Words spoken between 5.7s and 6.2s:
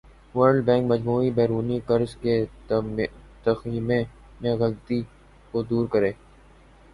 کرے